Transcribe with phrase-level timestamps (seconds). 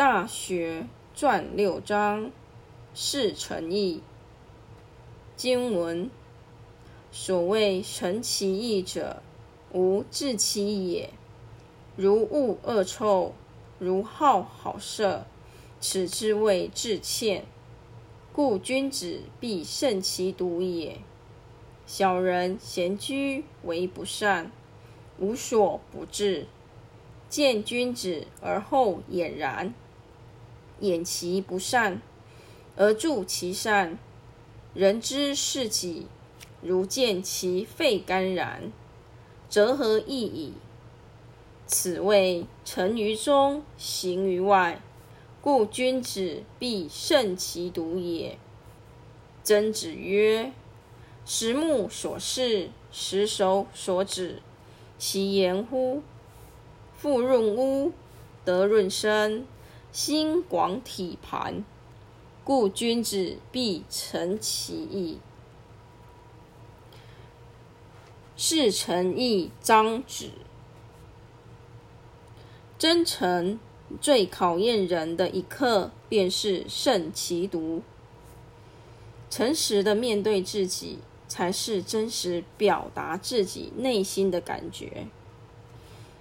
[0.00, 0.86] 大学》
[1.20, 2.30] 传六章，
[2.94, 4.00] 是诚意。
[5.36, 6.10] 经文：
[7.12, 9.22] 所谓诚其意者，
[9.74, 11.10] 无治其也。
[11.96, 13.34] 如恶恶臭，
[13.78, 15.26] 如好好色，
[15.82, 17.44] 此之谓至歉。
[18.32, 20.96] 故君子必慎其独也。
[21.84, 24.50] 小人闲居为不善，
[25.18, 26.46] 无所不至。
[27.28, 29.74] 见君子而后俨然，
[30.80, 32.02] 掩其不善
[32.76, 33.98] 而助其善。
[34.74, 36.06] 人之视己，
[36.62, 38.72] 如见其肺肝然，
[39.48, 40.52] 则何益矣？
[41.66, 44.80] 此谓诚于中，行于外。
[45.42, 48.38] 故君子必慎其独也。
[49.42, 50.52] 曾子曰
[51.24, 54.42] ：“十目所视，十手所指，
[54.98, 56.02] 其言乎？
[56.94, 57.92] 腹润屋，
[58.44, 59.46] 德润身，
[59.92, 61.64] 心广体盘。
[62.44, 65.18] 故君子必诚其意。”
[68.36, 70.30] 是诚意，张子。
[72.78, 73.58] 真诚。
[74.00, 77.82] 最考验人的一刻，便是胜其独。
[79.28, 85.08] 诚实的面对自己，才是真实表达自己内心的感觉。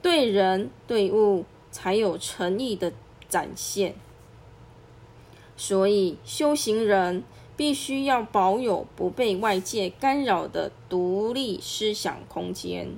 [0.00, 2.94] 对人对物，才有诚意的
[3.30, 3.94] 展现。
[5.56, 7.22] 所以，修行人
[7.56, 12.96] 必须要保有不被外界干扰的独立思想空间。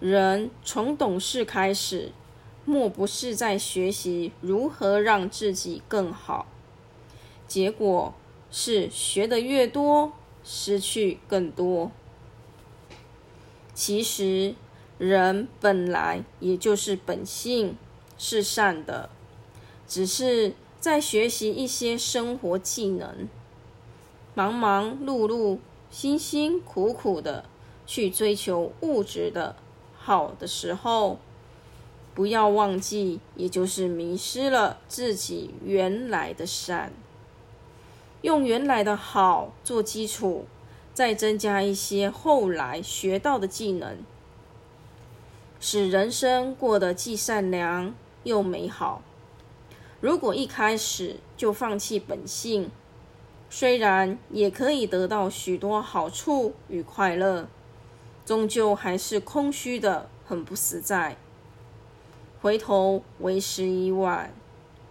[0.00, 2.12] 人从懂事开始。
[2.64, 6.46] 莫不是在学习如何让自己更好？
[7.46, 8.12] 结果
[8.50, 10.12] 是学的越多，
[10.44, 11.90] 失去更多。
[13.72, 14.54] 其实
[14.98, 17.78] 人本来也就是本性
[18.18, 19.08] 是善的，
[19.86, 23.28] 只是在学习一些生活技能，
[24.34, 25.58] 忙忙碌碌、
[25.90, 27.46] 辛辛苦苦的
[27.86, 29.56] 去追求物质的
[29.96, 31.18] 好的时候。
[32.14, 36.92] 不要忘记，也就是迷失了自己原来的善。
[38.22, 40.46] 用原来的好做基础，
[40.92, 43.98] 再增加一些后来学到的技能，
[45.60, 49.02] 使人生过得既善良又美好。
[50.00, 52.70] 如果一开始就放弃本性，
[53.50, 57.48] 虽然也可以得到许多好处与快乐，
[58.24, 61.16] 终究还是空虚的，很不实在。
[62.40, 64.32] 回头为时已晚，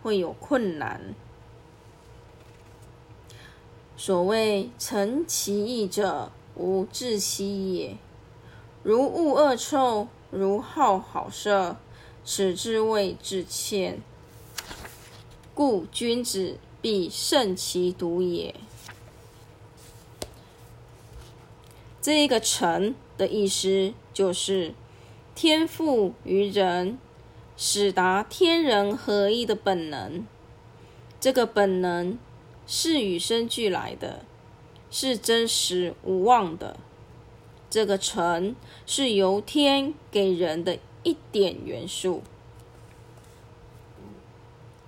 [0.01, 0.99] 会有困难。
[3.95, 7.97] 所谓诚其意者，无治其也。
[8.83, 11.77] 如恶恶臭，如好好色，
[12.29, 14.01] 此之谓至欠。
[15.53, 18.53] 故君子必慎其独也。
[22.01, 24.75] 这一个“诚”的意思，就是
[25.33, 26.99] 天赋于人。
[27.59, 30.27] 使达天人合一的本能，
[31.19, 32.19] 这个本能
[32.67, 34.23] 是与生俱来的，
[34.91, 36.77] 是真实无妄的。
[37.67, 38.55] 这个诚
[38.85, 42.21] 是由天给人的一点元素。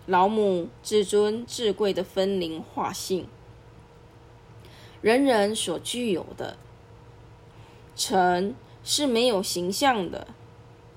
[0.05, 3.25] 老母至尊至贵的分灵化性，
[5.01, 6.57] 人人所具有的
[7.95, 8.53] 诚
[8.83, 10.27] 是没有形象的。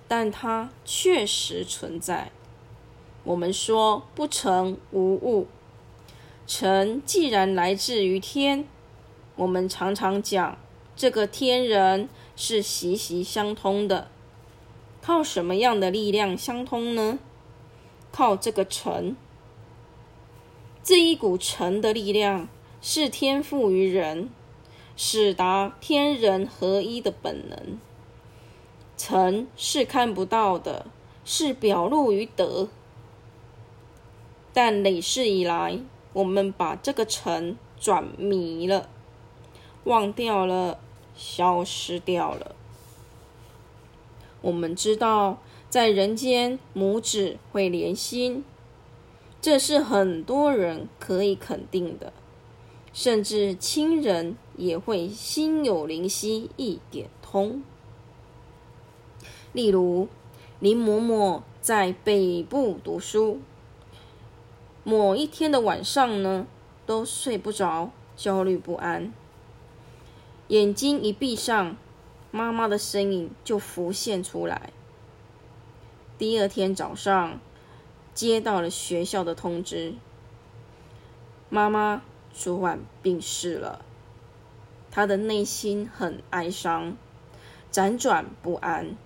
[0.09, 2.33] 但它确实存在。
[3.25, 5.47] 我们说不成无物，
[6.47, 8.67] 成既然来自于天，
[9.37, 10.59] 我们常常讲
[10.95, 14.11] 这个天人是息息相通的。
[15.03, 17.19] 靠什么样的力量相通呢？
[18.13, 19.17] 靠这个成。
[20.85, 22.49] 这一股成的力量
[22.81, 24.31] 是天赋于人，
[24.97, 27.81] 使达天人合一的本能。
[28.97, 30.87] 诚是看不到的，
[31.25, 32.69] 是表露于德。
[34.53, 35.81] 但累世以来，
[36.13, 38.89] 我们把这个诚转迷了，
[39.83, 40.79] 忘掉了，
[41.17, 42.55] 消失掉了。
[44.43, 45.39] 我们知道，
[45.71, 48.45] 在人间，母子会连心，
[49.41, 52.13] 这是很多人可以肯定的，
[52.93, 57.63] 甚至亲人也会心有灵犀一点通。
[59.53, 60.09] 例如，
[60.61, 63.41] 林嬷嬷在北部读书，
[64.83, 66.47] 某一天的晚上呢，
[66.85, 69.13] 都睡不着，焦虑不安。
[70.49, 71.77] 眼睛一闭上，
[72.33, 74.73] 妈妈的身影就浮现出来。
[76.17, 77.39] 第二天早上，
[78.15, 79.95] 接到了学校的通知，
[81.51, 82.03] 妈妈
[82.33, 83.85] 昨晚病逝了。
[84.91, 86.97] 他的内心很哀伤，
[87.71, 88.97] 辗转不安，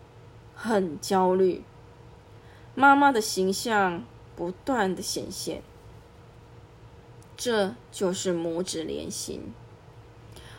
[0.55, 1.64] 很焦虑。
[2.76, 4.05] 妈妈的形象
[4.37, 5.62] 不断的显现，
[7.37, 9.52] 这就是母子连心。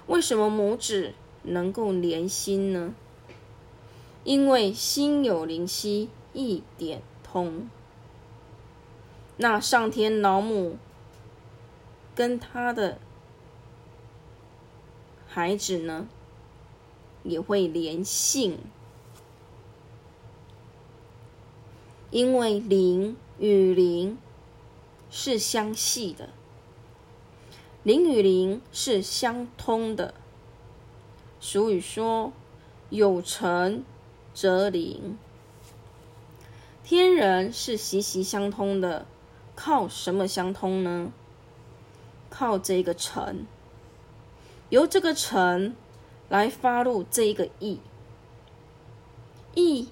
[0.07, 1.13] 为什么母子
[1.47, 2.93] 能够连心呢？
[4.23, 7.69] 因为心有灵犀一点通。
[9.37, 10.77] 那上天老母
[12.13, 12.99] 跟他的。
[15.29, 16.07] 孩子呢，
[17.21, 18.57] 也会连性，
[22.09, 24.17] 因为灵与灵
[25.11, 26.29] 是相系的，
[27.83, 30.15] 灵与灵是相通的。
[31.49, 32.33] 俗语说
[32.91, 33.85] ：“有诚
[34.33, 35.17] 则灵。”
[36.83, 39.05] 天人是息息相通的，
[39.55, 41.13] 靠什么相通呢？
[42.29, 43.45] 靠这个诚。
[44.67, 45.73] 由这个诚
[46.27, 47.79] 来发入这一个意，
[49.55, 49.87] 意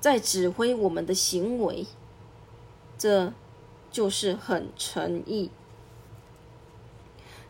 [0.00, 1.86] 在指挥我们的行为，
[2.98, 3.32] 这
[3.90, 5.50] 就是很诚意。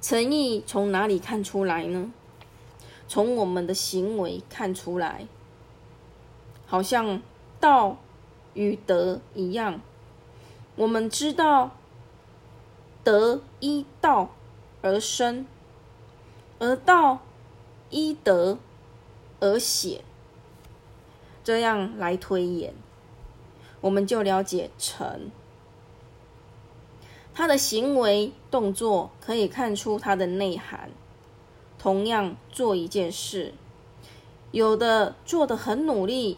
[0.01, 2.13] 诚意从哪里看出来呢？
[3.11, 5.27] 从我们的行为看出来，
[6.65, 7.21] 好像
[7.59, 7.97] 道
[8.55, 9.81] 与德一样，
[10.77, 11.73] 我们知道
[13.03, 14.31] 德依道
[14.81, 15.45] 而生。
[16.61, 17.19] 而道
[17.89, 18.59] 依德
[19.41, 20.05] 而显，
[21.43, 22.75] 这样来推演，
[23.81, 25.33] 我们就了解成
[27.35, 30.91] 他的行为动作可以看出他的内涵。
[31.83, 33.55] 同样做一件事，
[34.51, 36.37] 有的做得很努力，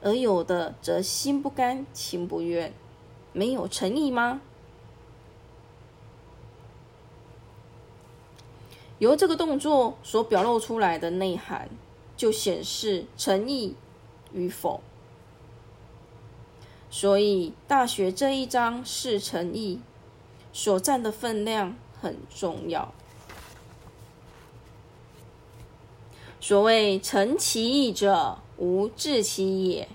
[0.00, 2.72] 而有的则心不甘情不愿，
[3.32, 4.40] 没有诚意吗？
[9.00, 11.68] 由这个动作所表露出来的内涵，
[12.16, 13.74] 就显示诚意
[14.32, 14.80] 与否。
[16.88, 19.80] 所以，《大学》这一章是诚意
[20.52, 22.94] 所占的分量很重要。
[26.40, 29.88] 所谓“诚其意者，无志其也。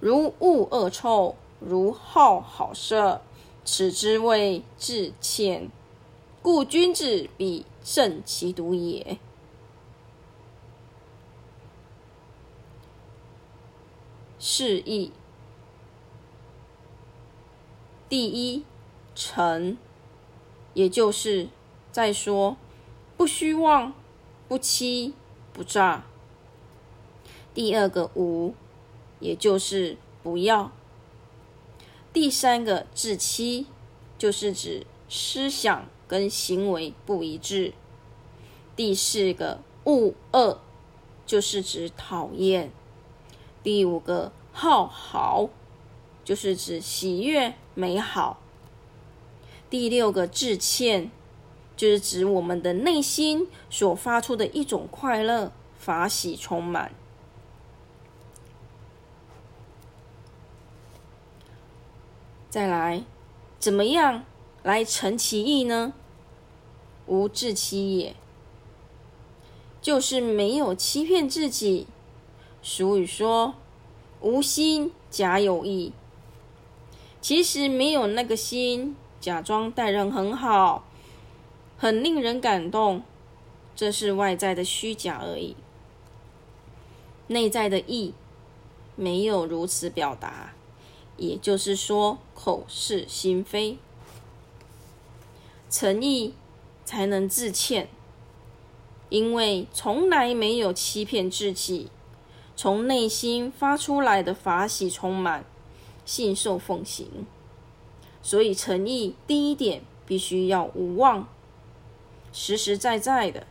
[0.00, 3.20] 如恶恶臭，如好好色，
[3.64, 5.70] 此之谓志欠。
[6.42, 9.18] 故君子必。”慎其独也。
[14.38, 15.10] 示意
[18.10, 18.62] 第一
[19.14, 19.78] 诚，
[20.74, 21.48] 也就是
[21.90, 22.58] 在说
[23.16, 23.94] 不虚妄、
[24.46, 25.14] 不欺、
[25.58, 26.04] 不诈。
[27.52, 28.54] 第二个无，
[29.18, 30.70] 也就是不要。
[32.12, 33.66] 第三个自欺，
[34.16, 35.86] 就是指思想。
[36.08, 37.74] 跟行为不一致。
[38.74, 40.58] 第四个恶恶，
[41.26, 42.72] 就是指讨厌。
[43.62, 45.50] 第五个好好，
[46.24, 48.40] 就是指喜悦美好。
[49.68, 51.10] 第六个致歉，
[51.78, 56.90] 就是指我们的内心所发出的一种快乐、法喜充满。
[62.50, 63.04] 再来，
[63.60, 64.24] 怎么样？
[64.64, 65.92] 来成其意呢？
[67.06, 68.16] 无自欺也，
[69.80, 71.86] 就是没有欺骗自己。
[72.60, 73.54] 俗语说
[74.20, 75.92] ：“无心假有意。”
[77.22, 80.84] 其实没有那个心，假装待人很好，
[81.80, 83.04] 很令人感动，
[83.76, 85.54] 这是外在的虚假而已。
[87.28, 88.14] 内在的意
[88.96, 90.54] 没有如此表达，
[91.16, 93.78] 也就是说，口是心非。
[95.70, 96.34] 诚意
[96.84, 97.88] 才能自歉，
[99.08, 101.90] 因为从来没有欺骗自己，
[102.56, 105.44] 从内心发出来的法喜充满，
[106.04, 107.26] 信受奉行。
[108.20, 111.28] 所以诚意第一点必须要无妄，
[112.32, 113.46] 实实在在的，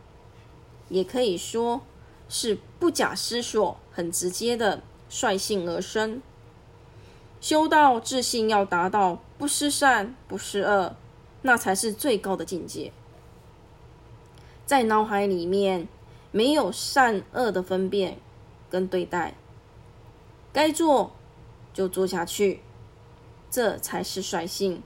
[0.88, 1.82] 也可以说
[2.28, 6.22] 是不假思索、很直接的率性而生。
[7.40, 10.96] 修道自信要达到不失善、不失恶。
[11.42, 12.92] 那才是最高的境界，
[14.66, 15.86] 在脑海里面
[16.32, 18.18] 没有善恶的分辨
[18.68, 19.34] 跟对待，
[20.52, 21.12] 该做
[21.72, 22.60] 就做下去，
[23.48, 24.82] 这才是率性。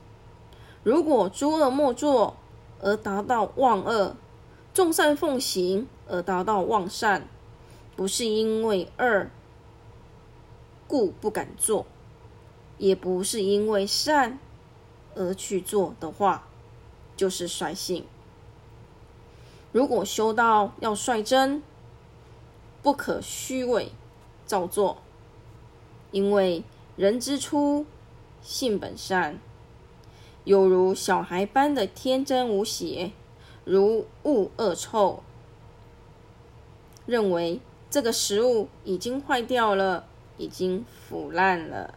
[0.83, 2.37] 如果诸恶莫作
[2.83, 4.17] 而达到忘恶，
[4.73, 7.25] 众善奉行而达到忘善，
[7.95, 9.27] 不是因为恶
[10.85, 11.85] 故不敢做，
[12.77, 14.37] 也不是因为善
[15.15, 16.45] 而去做的话，
[17.15, 18.05] 就是率性。
[19.71, 21.63] 如果修道要率真，
[22.81, 23.93] 不可虚伪
[24.45, 24.97] 造作，
[26.11, 26.65] 因为
[26.97, 27.85] 人之初
[28.41, 29.39] 性本善，
[30.43, 33.11] 有如小孩般的天真无邪，
[33.63, 35.21] 如恶恶臭，
[37.05, 40.05] 认为这个食物已经坏掉了，
[40.37, 41.93] 已经腐烂了，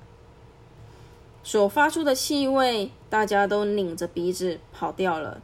[1.43, 5.41] 所发出的气味，大家都拧着鼻子跑掉了。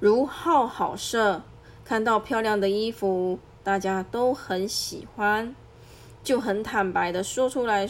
[0.00, 1.42] 如好好色，
[1.84, 5.54] 看到漂亮的衣服，大家都很喜欢，
[6.22, 7.88] 就很坦白的说出来，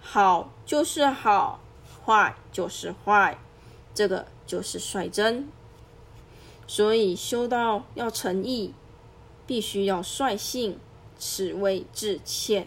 [0.00, 1.60] 好就是好，
[2.10, 3.38] 坏就是坏，
[3.94, 5.48] 这个就是率真。
[6.66, 8.74] 所以修道要诚意，
[9.46, 10.80] 必须要率性，
[11.16, 12.66] 此谓致歉。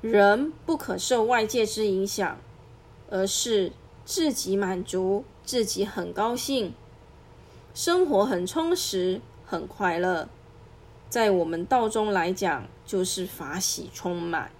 [0.00, 2.36] 人不可受外界之影响，
[3.10, 3.70] 而是
[4.04, 5.24] 自己满足。
[5.44, 6.74] 自己很高兴，
[7.72, 10.28] 生活很充实，很快乐。
[11.08, 14.50] 在我们道中来讲，就是法喜充满，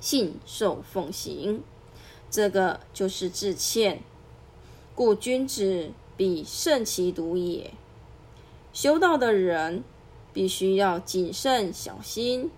[0.00, 1.62] 信受奉行，
[2.30, 4.02] 这个就是致歉。
[4.94, 7.72] 故君子必慎其独也。
[8.72, 9.84] 修道的人
[10.32, 12.50] 必须要谨慎小心，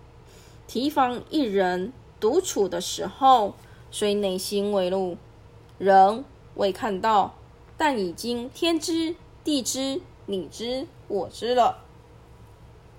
[0.67, 3.55] 提防一人独处的时候，
[3.91, 5.17] 虽内心未露，
[5.79, 6.25] 人。
[6.55, 7.35] 未看到，
[7.79, 11.79] 但已经天知地知你知我知了，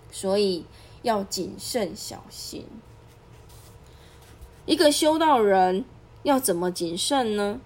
[0.09, 0.65] 所以
[1.03, 2.65] 要谨慎小心。
[4.65, 5.83] 一个修道人
[6.23, 7.59] 要怎么谨慎呢？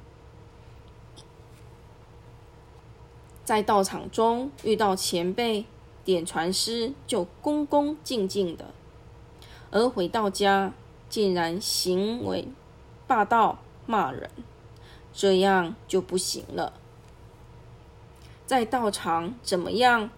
[3.45, 5.65] 在道场中遇到前辈
[6.03, 8.65] 点传师，就恭恭敬敬的；
[9.69, 10.73] 而回到家，
[11.07, 12.47] 竟然行为
[13.05, 14.29] 霸道，骂人。
[15.13, 16.73] 这样就不行了。
[18.45, 20.09] 在道场怎么样，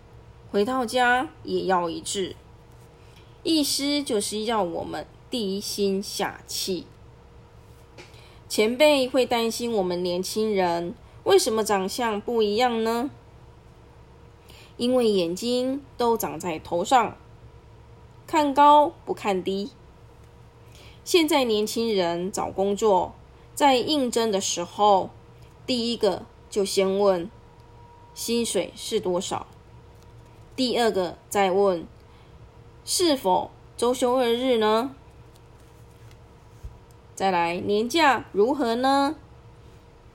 [0.52, 2.36] 回到家也要一致。
[3.44, 6.86] 意思就是要我们低心下气。
[8.48, 13.10] 前辈会担心我们年轻人为什么长相不一样呢？
[14.78, 17.18] 因为眼睛都长在头上，
[18.26, 19.72] 看高不看低。
[21.04, 23.14] 现在年轻人找工作。
[23.54, 25.10] 在应征的时候，
[25.68, 27.30] 第一个就先问
[28.14, 29.48] 薪水是多少，
[30.56, 31.86] 第二个再问
[32.86, 34.96] 是否周休二日呢？
[37.20, 39.18] 再来年假如何呢？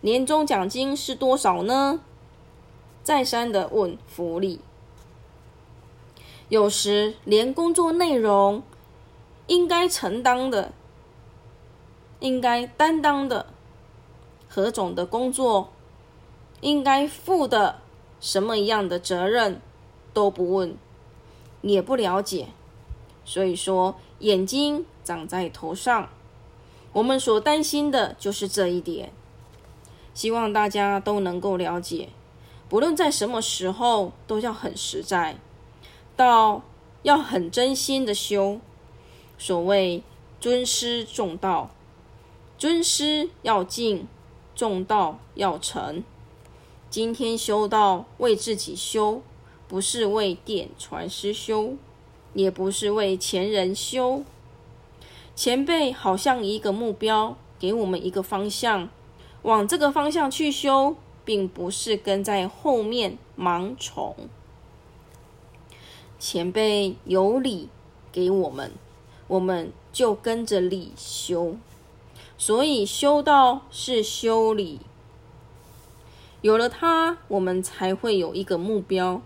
[0.00, 2.00] 年终奖金是多少呢？
[3.02, 4.62] 再三的问福利，
[6.48, 8.62] 有时连工作内容
[9.48, 10.72] 应该承担的。
[12.20, 13.48] 应该担当的
[14.48, 15.68] 何种的工作，
[16.62, 17.80] 应该负的
[18.18, 19.60] 什么样的责任
[20.14, 20.74] 都不问，
[21.60, 22.48] 也不了解。
[23.26, 26.08] 所以说，眼睛长在头上，
[26.94, 29.12] 我们所担心的就是这一点。
[30.14, 32.08] 希望大家都能够了解，
[32.68, 35.36] 不论在什么时候，都要很实在，
[36.16, 36.62] 到
[37.02, 38.60] 要很真心的修。
[39.36, 40.02] 所谓
[40.40, 41.70] 尊师重道。
[42.56, 44.06] 尊师要敬，
[44.54, 46.04] 重道要诚。
[46.88, 49.20] 今天修道为自己修，
[49.66, 51.74] 不是为点传师修，
[52.34, 54.22] 也不是为前人修。
[55.36, 58.88] 前辈好像一个目标，给我们一个方向，
[59.42, 64.14] 往这个方向去修，并不是跟在后面盲从。
[66.20, 67.68] 前辈有理
[68.12, 68.70] 给我们，
[69.26, 71.56] 我们就跟着理修。
[72.38, 74.80] 所以修道是修理，
[76.42, 79.20] 有了它，我们才会有一个目标。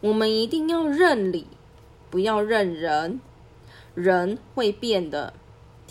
[0.00, 1.46] 我们一定要认理，
[2.10, 3.20] 不要认人。
[3.94, 5.34] 人会变的，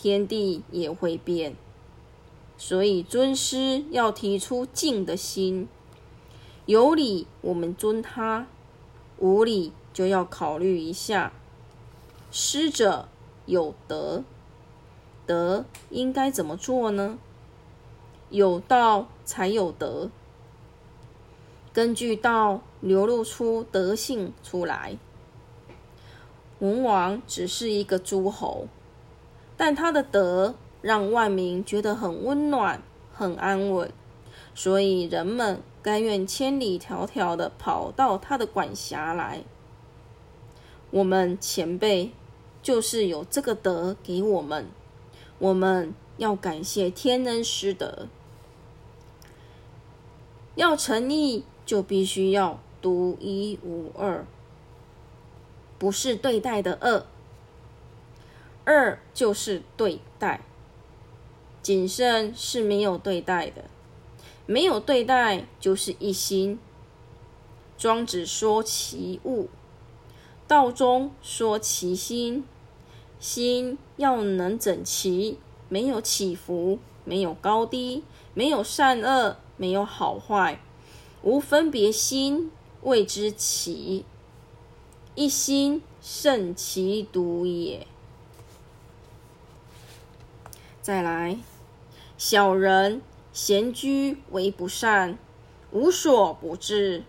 [0.04, 1.56] 天地也会变。
[2.58, 5.70] 所以尊师要提出敬的心，
[6.66, 8.46] 有理我们尊他，
[9.18, 11.32] 无理就要考虑一下。
[12.32, 13.08] 师者
[13.46, 14.26] 有德。
[15.26, 17.18] 德应该怎么做呢？
[18.30, 20.10] 有道才有德，
[21.72, 24.98] 根据道流露出德性出来。
[26.60, 28.68] 文王只是一个诸侯，
[29.56, 32.82] 但他的德让万民觉得很温暖、
[33.14, 33.92] 很安稳，
[34.56, 39.44] 所以人们甘愿千里迢迢的跑到他的管辖来。
[40.92, 42.12] 我们前辈
[42.62, 44.68] 就是有这个德给我们。
[45.40, 48.08] 我们要感谢天恩师德。
[50.56, 54.26] 要成立，就必须要独一无二，
[55.80, 57.08] 不是对待的恶，
[58.66, 60.42] 二就是对待。
[61.62, 63.66] 谨慎是没有对待的，
[64.46, 66.60] 没有对待就是一心。
[67.78, 69.50] 庄子说其物，
[70.48, 72.46] 道中说其心。
[73.20, 75.40] 心要能整齐，
[75.70, 78.04] 没有起伏，没有高低，
[78.34, 80.60] 没有善恶，没有好坏，
[81.22, 82.52] 无分别心，
[82.82, 84.04] 谓之齐。
[85.16, 87.88] 一心胜其独也。
[90.84, 91.38] 再来，
[92.18, 95.18] 小人闲居为不善，
[95.72, 97.04] 无所不至。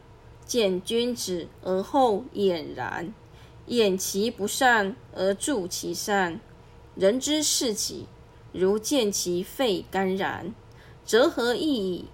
[0.46, 3.12] 见君子而后俨然。
[3.66, 6.38] 掩其不善而助其善，
[6.94, 8.06] 人之视己，
[8.52, 10.54] 如见其肺肝然，
[11.04, 12.04] 则何益矣？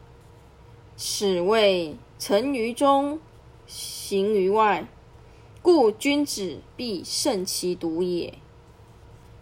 [0.96, 3.20] 此谓成于中，
[3.66, 4.88] 行于外。
[5.60, 8.38] 故君子必慎其独也。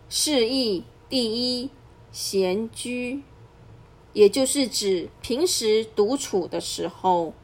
[0.09, 1.71] 是义第一，
[2.11, 3.23] 闲居，
[4.13, 7.35] 也就是指平时独处的时候，